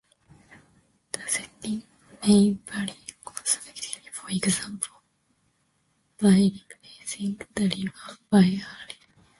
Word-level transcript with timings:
The 1.11 1.19
setting 1.27 1.83
may 2.23 2.53
vary 2.65 2.97
cosmetically, 3.23 4.09
for 4.11 4.31
example, 4.31 4.95
by 6.19 6.51
replacing 6.71 7.39
the 7.53 7.69
river 7.69 8.17
by 8.31 8.39
a 8.39 8.49
bridge. 8.57 8.97